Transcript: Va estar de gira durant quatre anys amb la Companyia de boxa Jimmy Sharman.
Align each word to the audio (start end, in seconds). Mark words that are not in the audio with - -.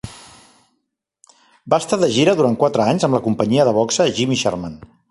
Va 1.73 1.81
estar 1.83 2.01
de 2.05 2.11
gira 2.17 2.37
durant 2.41 2.59
quatre 2.65 2.87
anys 2.89 3.07
amb 3.11 3.19
la 3.21 3.25
Companyia 3.31 3.69
de 3.71 3.79
boxa 3.81 4.11
Jimmy 4.21 4.43
Sharman. 4.45 4.81